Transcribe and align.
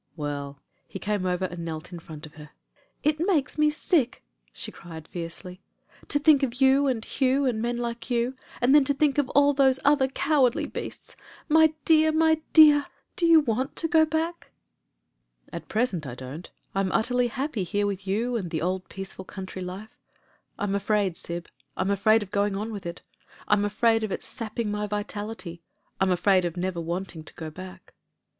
"Well" 0.15 0.59
he 0.87 0.97
came 0.97 1.27
over 1.27 1.45
and 1.45 1.63
knelt 1.63 1.93
in 1.93 1.99
front 1.99 2.25
of 2.25 2.33
her. 2.33 2.49
"It 3.03 3.19
makes 3.19 3.59
me 3.59 3.69
sick," 3.69 4.23
she 4.51 4.71
cried 4.71 5.07
fiercely, 5.07 5.61
"to 6.07 6.17
think 6.17 6.41
of 6.41 6.55
you 6.59 6.87
and 6.87 7.05
Hugh 7.05 7.45
and 7.45 7.61
men 7.61 7.77
like 7.77 8.09
you— 8.09 8.35
^and 8.63 8.73
then 8.73 8.83
to 8.85 8.95
think 8.95 9.19
of 9.19 9.29
all 9.35 9.53
these 9.53 9.77
other 9.85 10.07
cowardly 10.07 10.65
beasts. 10.65 11.15
My 11.47 11.75
dear, 11.85 12.11
my 12.11 12.41
dear 12.51 12.87
do 13.15 13.27
you 13.27 13.43
zvant 13.43 13.75
to 13.75 13.87
go 13.87 14.03
back?" 14.03 14.49
249 15.51 15.53
250 15.53 15.53
MEN, 15.53 15.53
WOMEN 15.53 15.53
AND 15.53 15.53
GUNS 15.53 15.61
"At 15.69 15.69
present, 15.69 16.07
I 16.07 16.15
don't 16.15 16.49
I'm 16.73 16.91
utterly 16.91 17.27
happy 17.27 17.63
here 17.63 17.85
with 17.85 18.07
you, 18.07 18.35
and 18.35 18.49
the 18.49 18.61
old 18.63 18.89
peaceful 18.89 19.23
country 19.25 19.61
life. 19.61 19.95
I'm 20.57 20.73
afraid, 20.73 21.15
Syb— 21.15 21.47
I'm 21.77 21.91
afraid 21.91 22.23
of 22.23 22.31
going 22.31 22.55
on 22.55 22.73
with 22.73 22.87
it 22.87 23.03
I'm 23.47 23.63
afraid 23.63 24.03
of 24.03 24.11
its 24.11 24.25
sapping 24.25 24.71
my 24.71 24.87
vitality— 24.87 25.61
I'm 26.01 26.09
afraid 26.09 26.43
of 26.43 26.57
never 26.57 26.81
wanting 26.81 27.23
to 27.23 27.33
go 27.35 27.51
back." 27.51 27.93